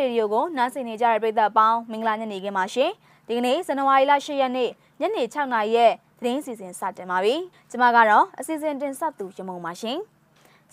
[0.00, 2.90] ရေဒီယိုကိုနားဆင်နေကြတဲ့ပရိသတ်အပေါင်းမင်္ဂလာညနေခင်းပါရှင်
[3.26, 7.34] ဒီကနေ့ဇန်နဝါရီလ10ရက်နေ့ညနေ6နာရီရဲ့သတင်းစီစဉ်စတင်ပါပြီ
[7.70, 9.98] ကျွန်မကတော့အစီအစဉ်တင်ဆက်သူရမုံပါရှင်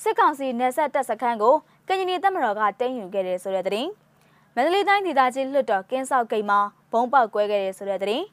[0.01, 1.55] စစ်ကောင်စီနယ်ဆက်တပ်စခန်းကို
[1.87, 3.89] ကရင်ပြည်တပ်မတော်ကတင်းယူခဲ့တယ်ဆိုတဲ့သတင်း
[4.55, 6.59] မန္တလေးတိုင်းဒေသကြီးလွှတ်တော်ကင်းဆောက်ဂိတ်မှာ
[6.91, 8.25] ဘုံပေါက်ကွဲခဲ့တယ်ဆိုတဲ့သတင်း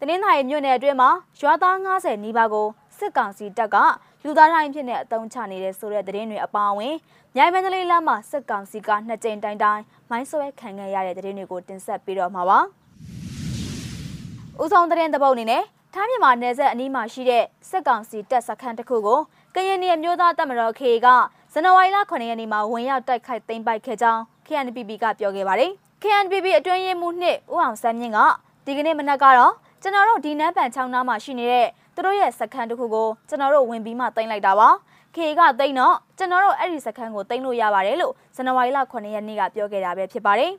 [0.00, 2.68] တနင်္သာရီမြို့နယ်အတွင်းမှာရွာသား90နီးပါးကို
[3.02, 3.76] စစ်ကောင်စီတပ်က
[4.24, 6.94] လူသားတိုင်းဖြစ်နေအတုံးချနေတဲ့ဆိုတဲ့သတင်းတွေအပါအဝင်
[7.36, 12.58] မြိုင်မန္တလေးလမ်းမှာစစ်ကောင်စီကနှစ်ကြိမ်တိုင်တိုင်မိုင်းဆွဲခံခဲ့ရတဲ့သတင်းတွေကိုတင်ဆက်ပေးတော့မှာပါ။
[14.62, 15.62] ဦးဆောင်သတင်းတပုတ်အနေနဲ့
[15.94, 19.20] ထားမြန်မာနယ်စပ်အနီးမှာရှိတဲ့စစ်ကောင်စီတပ်စခန်းတစ်ခုကို
[19.54, 21.08] ကရင်ပြည်မျိုးသားတပ်မတော် KA က
[21.52, 25.70] ဇန်နဝါရီလ9ရက်နေ့မှာဝင်ရောက်တိုက်ခိုက်သိမ်းပိုက်ခဲ့ကြောင်း KNPP ကပြောခဲ့ပါတယ်။
[26.02, 28.18] KNPP အတွင်းရေးမှူးနှစ်ဦးအောင်စမ်းမြင့်က
[28.66, 34.68] ဒီကနေ့မနက်ကတော့ကျွန်တော်တို့ဒီနန်းပန်ချောင်းနားမှာရှိနေတဲ့ သူတို့ရဲ့စခန်းတစ်ခုကိုကျွန်တော်တို့ဝင်ပြီးမှတင်လိုက်တာပါ
[35.14, 40.52] ခေကတိန်တော့ကျွန်တော်တို့အဲ့ဒီစခန်းကိုတင်လို့ရပါတယ်လို့ဇန်နဝါရီလ9ရက်နေ့ကပြောခဲ့တာပဲဖြစ်ပါတယ်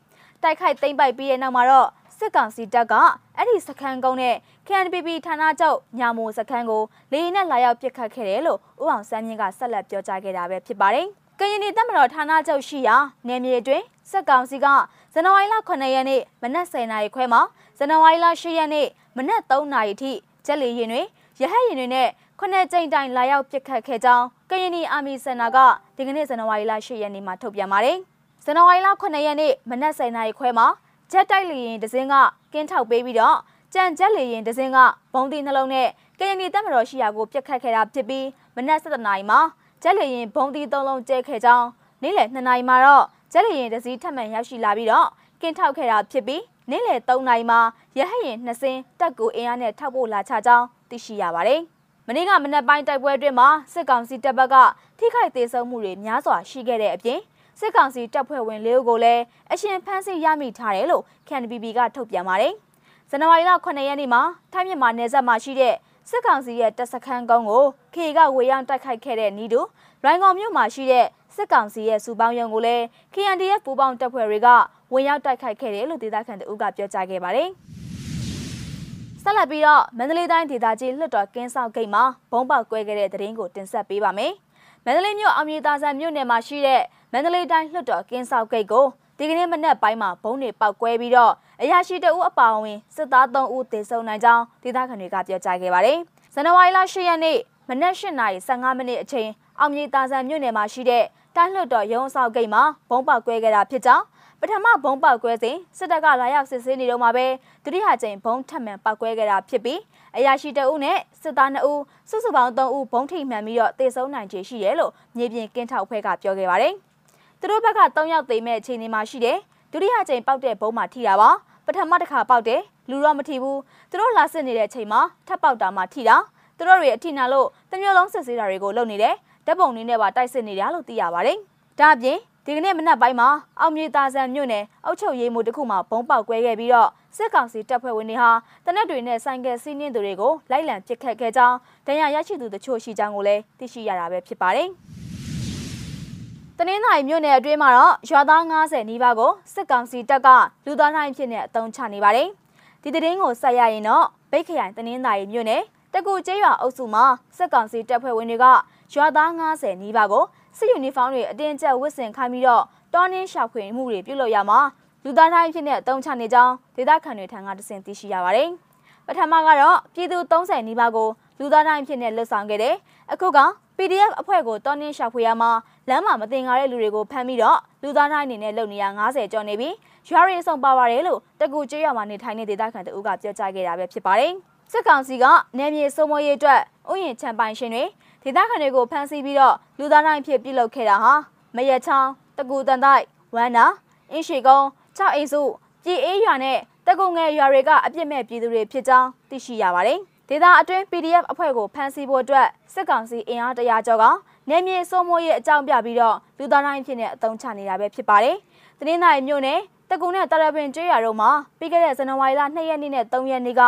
[0.44, 2.94] တိုက်ခိုက်သိမ်းပိုက်ပြီးတဲ့နောက်မှာတော့စစ်ကောင်စီတပ်က
[3.38, 4.36] အဲ့ဒီစခန်းကုန်းနဲ့
[4.68, 11.08] KNPP ဌာနချုပ်ညာမိုစခန်းကိုလေယာဉ်နဲ့လာရောက်ပစ်ခတ်ခဲ့တယ်လို့ဦးအောင်စမ်းမြင့်ကဆက်လက်ပြောကြားခဲ့တာပဲဖြစ်ပါတယ်
[11.40, 12.96] ကရင်ပြည်တပ်မတော်ဌာနချုပ်ရှိရာ
[13.28, 14.68] နယ်မြေအတွင်းစစ်ကောင်စီက
[15.14, 17.42] ဇန်နဝါရီလ9ရက်နေ့မနက်10:00နာရီခွဲမှာ
[17.78, 18.88] ဇန်နဝါရီလ10ရက်နေ့
[19.18, 20.12] မနက်3:00နာရီထိ
[20.46, 21.02] ကျက်လီရင်တွေ
[21.42, 22.08] ရဟတ်ရင်တွေနဲ့
[22.40, 25.58] ခုနှစ်ကြိမ်တိုင်လာရောက်ပစ်ခတ်ခဲ့ကြောင်းကရင်နီအာမီစင်နာက
[25.98, 27.98] ဒီကနေ့ဇန်နဝါရီလ10ရက်နေ့မှာထုတ်ပြန်ပါတယ်။
[28.46, 30.68] ဇန်နဝါရီလ9ရက်နေ့မနက်10:00နာရီခွဲမှာ
[31.12, 32.16] ဂျက်တိုက်လေယာဉ်တစင်းက
[32.54, 33.38] ကင်းထောက်ပေးပြီးတော့
[33.74, 34.78] ကြံဂျက်လေယာဉ်တစင်းက
[35.14, 35.88] ဘုံတီနှလုံးနဲ့
[36.20, 38.26] ကရင်နီတပ်မတော်ရှိရာကိုပစ်ခတ်ခဲ့တာဖြစ်ပြီး
[38.56, 39.40] မနက်7:00နာရီမှာ
[39.84, 41.68] ဂျက်လေယာဉ်ဘုံတီ3လုံးကျဲခဲ့ကြောင်း
[42.02, 45.08] နေ့လယ်2နာရီမှာတော့ဂျက်လေယာဉ်တစ်စီးထပ်မံရောက်ရှိလာပြီးတော့
[45.42, 47.60] ကင်းထောက်ခဲ့တာဖြစ်ပြီး နေ့လယ်3နာရီမှာ
[47.98, 51.62] ရဟတ်ယာဉ်2စင်းတက်ကူအင်အားနဲ့ထောက်ပို့လာချကြောင်းသိရှိရပါတယ်။
[52.08, 54.56] မနေ့ကမနက်ပိုင်းတိုက်ပွဲအတွင်းမှာစစ်ကောင်စီတပ်ဘက်က
[54.98, 57.20] ထိခိုက်သေးဆုံးမှုတွေများစွာရှိခဲ့တဲ့အပြင်
[57.60, 62.54] စစ်ကောင်စီတပ်ဖွဲ့ဝင်လေးဦးကိုလည်းအရှင်ဖမ်းဆီးရမိထားတယ်လို့ KNPB ကထုတ်ပြန်ပါတယ်။
[63.10, 64.22] ဇန်နဝါရီလ9ရက်နေ့မှာ
[64.54, 65.76] ထိုင်းမြန်မာနယ်စပ်မှာရှိတဲ့
[66.10, 67.64] စစ်ကောင်စီရဲ့တပ်စခန်းကုန်းကို
[67.94, 69.62] KA ကဝေရောက်တိုက်ခိုက်ခဲ့တဲ့နီးတူ
[70.04, 71.06] ရိုင်ကောင်မြို့မှာရှိတဲ့
[71.36, 72.84] စစ်ကောင်စီရဲ့စူပေါင်းရုံကိုလည်း
[73.14, 74.48] KNDF ပူးပေါင်းတပ်ဖွဲ့တွေက
[74.94, 77.50] ဝင်ရောက်တိုက်ခိုက်ခဲ့တယ်လို့ဒေသခံတအုပ်ကပြောကြားခဲ့ပါတယ်။
[79.24, 84.34] ဆက်လက်ပြီးတော့မန္တလေးတိုင်းဒေသကြီးလွှတ်တော်ကင်းဆောင်ဂိတ်မှာဘုံပေါက်ကွဲခဲ့တဲ့သတင်းကိုတင်ဆက်ပေးပါမယ်။
[84.86, 88.86] မန္တလေးမြို့အောင်မြေသာဆန်မြို့နယ်မှာရှိတဲ့မန္တလေးတိုင်းလွှတ်တော်ကင်းဆောင်ဂိတ်ကို
[89.18, 95.98] ဒီကနေ့မနက်ပိုင်းမှာဘုံတွေပေါက်ကွဲပြီးတော့အရာရှိတအုပ်အပါအဝင်စစ်သား3ဦးသေဆုံးနိုင်ကြောင်းဒေသခံတွေကပြောကြားခဲ့ပါတယ်။
[96.34, 97.38] ဇန်နဝါရီလ10ရက်နေ့
[97.70, 99.30] မနက်8:15မိနစ်အချိန်
[99.60, 101.04] အောင်မြေသာဆန်မြို့နယ်မှာရှိတဲ့
[101.38, 104.06] တိုင်းလွှတ်တော်ရုံးအဆောက်ဂိတ်မှာဘုံပေါက်ကွဲခဲ့တာဖြစ်ကြောင်း
[104.40, 107.26] ပထမဘုံပေါက်ကွဲစဉ်စစ်တပ်ကလာရောက်စစ်ဆေးနေတော့မှာပဲ
[107.64, 109.80] ဒုတိယကြိမ်ဘုံထပ်မံပေါက်ကွဲခဲ့တာဖြစ်ပြီး
[110.18, 116.74] အရာရှိတအုပ်နဲ့စစ်သား2ဦးစုစုပေါင်း3ဦးဘုံထိမှန်ပြီးတော့တေဆုံးနိုင်ခြေရှိတယ်လို့မြေပြင်ကင်းထောက်ဖွဲ့ကပြောခဲ့ပါတယ်။
[117.40, 119.38] သူတို့ဘက်က3ယောက်သေမဲ့အခြေအနေမှာရှိတယ်။
[119.72, 121.30] ဒုတိယကြိမ်ပေါက်တဲ့ဘုံမှာထိတာပါ။
[121.66, 123.58] ပထမတစ်ခါပေါက်တယ်လူတော့မထိဘူး။
[123.90, 126.16] သူတို့လာစစ်နေတဲ့အချိန်မှာထပ်ပေါက်တာမှထိတာ။
[126.58, 129.16] သူတို့တွေအထိနာလို့တမျိုးလုံးစစ်ဆေးတာတွေကိုလုပ်နေတယ်။
[129.46, 131.38] ဓာတ်ပုံလေးနဲ့ပါတိုက်စစ်နေတာလို့သိရပါတယ်။
[131.80, 138.32] ဒါအပြင်ဒီကနေ့မနက်ပိုင်းမှာအောင်မြေတာဆန်မြို့နယ်အုပ်ချုပ်ရေးမှူးတခုမှဘုံပေါက်ကွဲခဲ့ပြီးတော့စစ်ကောင်စီတပ်ဖွဲ့ဝင်တွေဟာ
[138.66, 141.58] တနက်တွေနဲ့ဆိုင်ကယ်စီးနှင်းသူတွေကိုလိုက်လံပစ်ခတ်ခဲ့ကြောင်း
[141.88, 144.68] ဒဏ်ရာရရှိသူတချို့ရှိကြောင်းကိုလည်းသိရှိရတာပဲဖြစ်ပါတယ်။
[146.58, 150.28] တနင်္သာရီမြို့နယ်အတွင်းမှာတော့ရွာသား90နီးပါးကိုစစ်ကောင်စီတပ်က
[150.66, 152.28] လူသားတိုင်းဖြစ်နေအုံချနေပါတယ်။
[152.84, 155.62] ဒီသတင်းကိုဆက်ရရင်တော့ဗိတ်ခရိုင်တနင်္သာရီမြို့နယ်
[155.96, 157.06] တကူကျေးရွာအုပ်စုမှာ
[157.38, 158.46] စစ်ကောင်စီတပ်ဖွဲ့ဝင်တွေက
[158.94, 160.24] ရွာသား90နီးပါးကို
[160.58, 162.64] စစ်ယူနီဖောင်းတွေအတင်းကျပ်ဝတ်ဆင်ခိုင်းပြီးတော့
[162.94, 164.60] တောင်းနှင်းရှာဖွေမှုတွေပြုလုပ်ရမှာ
[165.04, 168.50] လူသားတိုင်းဖြစ်တဲ့အုံချနေကြောင်းဒေသခံတွေထံကတစင်သိရှိရပါတယ်။
[169.08, 171.10] ပထမကတော့ပြည်သူ30နီးပါးကို
[171.40, 172.76] လူသားတိုင်းဖြစ်နေလှုပ်ဆောင်ခဲ့တယ်။
[173.14, 173.40] အခုက
[173.78, 175.52] PDF အဖွဲ့ကိုတောင်းနှင်းရှာဖွေရမှာ
[175.90, 179.74] လမ်းမှာမတင်ကားတဲ့လူတွေကိုဖမ်းပြီးတော့လူသားတိုင်းအနေနဲ့လုပ်နေရ90ကျော်နေပြီး
[180.10, 184.34] ရွာရီအဆုံပါပါတယ်လို့တကူကျေးရွာမှာနေထိုင်တဲ့ဒေသခံတို့ကပြောကြားခဲ့တာပဲဖြစ်ပါတယ်။
[184.72, 185.26] စစ်ကောင်စီက
[185.58, 187.84] နေမြေစိုးမိုးရေးအတွက်ဥယျာဉ်ချန်ပိုင်ရှင်တွေ
[188.24, 191.14] ဒေသခံတွေကိုဖမ်းဆီးပြီးတော့လူသားတိုင်းဖြစ်ပြုလုပ်ခဲ့တာဟာ
[191.56, 193.04] မရချောင်းတကူတန်တိုက်
[193.36, 193.66] ဝမ်းနာ
[194.12, 194.66] အင်းရှိကုန်း
[194.98, 195.42] ၆အိမ်စု
[195.84, 196.58] ပြည်အေးရွာနဲ့
[196.88, 200.00] တကူငယ်ရွာတွေကအပြစ်မဲ့ပြည်သူတွေဖြစ်ကြောင်းသိရှိရပါတယ်။
[200.30, 204.06] ဒေသအတွင်း PDF အဖွဲ့ကိုဖမ်းဆီးဖို့အတွက်စစ်ကောင်စီအင်အားတရာကျော်က
[204.50, 208.36] နေမြေစိုးမိုးရေးအကြောင်းပြပြီးတော့လူသားတိုင်းဖြစ်နေအုံချနေတာပဲဖြစ်ပါတယ်။
[208.80, 209.60] တနင်္သာရီမြို့နယ်
[209.90, 211.30] တကူနဲ့တရပင်ကျွော်တို့မှာ
[211.60, 213.62] ပြီးခဲ့တဲ့ဇန်နဝါရီလ2ရက်နေ့နဲ့3ရက်နေ့က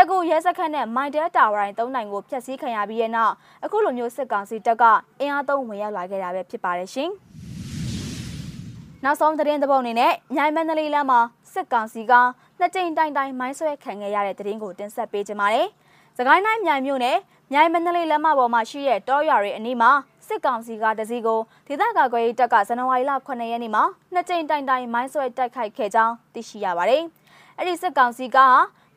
[0.00, 3.34] တကူရဲစခန်းနဲ့မိုင်တဲတာဝိုင်၃နိုင်ကိုဖျက်ဆီးခံရပြီးတဲ့နောက်
[3.64, 4.84] အခုလိုမျိုးစစ်ကောင်စီတပ်က
[5.20, 7.10] အင်အားသုံးဝင်ရောက်လာခဲ့တာပဲဖြစ်ပါတယ်ရှင်။
[9.04, 11.20] နောက်ဆုံးသတင်းသဘောအနေနဲ့မြိုင်မန္တလေးလမ်းမှာ
[11.52, 12.12] စစ်ကောင်စီက
[12.58, 15.68] နှစ်ကြိမ်တိုင်တိုင်မိုင်းဆွဲခံခဲ့ရတဲ့သတင်းကိုတင်ဆက်ပေးကြပါမယ်။
[16.18, 17.18] စကိုင်းတိုင်းမြိုင်မြို့နယ်
[17.52, 19.90] မြိုင်မန္တလေးလမ်းမပေါ်မှာရှိတဲ့တောရွာတွေအနီးမှာ
[20.28, 27.02] စစ်ကောင်စီကတစည်းကိုဒေသကာကွယ်ရေးတပ်ကဇန်နဝါရီလ9ရက်နေ့မှာနှစ်ကြိမ်တိုင်တိုင်မိုင်းဆွဲတိုက်ခိုက်ခဲ့ကြောင်းသိရှိရပါတယ်။
[27.58, 28.38] အဲ့ဒီစစ်ကောင်စီက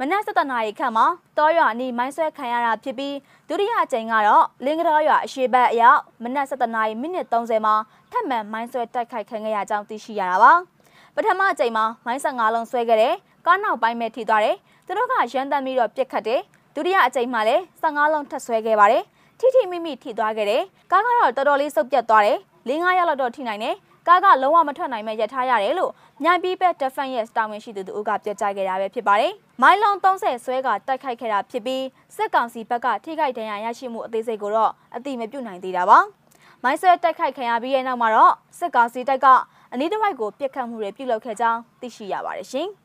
[0.03, 1.06] မနက်7:00နာရီခန့်မှာ
[1.38, 3.15] တောရွာအနီးမိုင်းဆွဲခံရတာဖြစ်ပြီး
[3.48, 7.75] ဒုတိယအကြိမ်ကတော့လင်းကတော်ရွာအရှိတ်အရောက်မနက်7:00နာရီမိနစ်30မှာ
[8.12, 10.51] ထပ်မံမိုင်းဆွဲတိုက်ခိုက်ခံခဲ့ရကြောင်းသိရှိရတာပါ။
[11.15, 13.13] ပထမအကြိမ်မှာမိုင်း15လုံးဆွဲခဲ့တယ်။
[13.45, 14.56] ကားနောက်ပိုင်းမဲ့ထိသွားတယ်။
[14.86, 16.42] သူတို့ကရန်တမ်းပြီးတော့ပြစ်ခတ်တယ်။
[16.75, 19.03] ဒုတိယအကြိမ်မှာလည်း15လုံးထပ်ဆွဲခဲ့ပါတယ်။
[19.39, 20.62] ထိထိမိမိထိသွားခဲ့တယ်။
[20.92, 22.38] ကားကတော့တော်တော်လေးစုပ်ပြတ်သွားတယ်။
[22.69, 23.75] ၄၅ရောက်လောက်တော့ထိနိုင်တယ်။
[24.07, 25.92] ကားကလုံးဝမထွက်နိုင်မဲ့ရထားရတယ်လို့
[26.24, 31.83] မြိုင်ပြည်ဘက် Defense ရဲ့တာဝန်ရှိသူတို့ကပြောကြားခဲ့တာပဲဖြစ်ပါတယ်။မိုင်းလုံး30ဆွဲကတိုက်ခိုက်ခဲ့တာဖြစ်ပြီး
[32.15, 36.00] စစ်ကောင်စီဘက်ကထိခိုက်ဒဏ်ရာရရှိမှုအသေးစိတ်ကိုတော့အတိမပြုနိုင်သေးတာပါ။
[36.63, 39.27] မိုင်းဆွဲတိုက်ခိုက်ခံရပြီးတဲ့နောက်မှာတော့စစ်ကောင်စီတပ်က
[39.74, 42.69] အနီးတစ်ဝိုက်ကိုပြစ်ခတ်မှုတွေပြုလုပ်ခဲ့ကြောင်းသိရှိရပါတယ်ရှင်။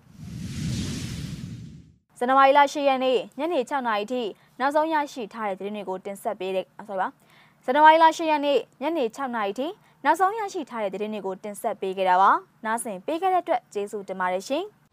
[2.19, 4.23] ဇန်နဝါရီလ10ရက်နေ့ညနေ6:00နာရီထိ
[4.61, 7.09] နောက်ဆုံးရရှိထားတဲ့သတင်းတွေကိုတင်ဆက်ပေးတဲ့ဆိုပါ
[7.65, 9.67] ဇန်နဝါရီလ10ရက်နေ့ညနေ6:00နာရီထိ
[10.09, 12.31] နောက်ဆုံးရရှိထားတဲ့သတင်းတွေကိုတင်ဆက်ပေးခဲ့တာပါ။
[12.65, 14.65] နားဆင်ပေးခဲ့တဲ့အတွက်ကျေးဇူးတင်ပါတယ်ရှင်။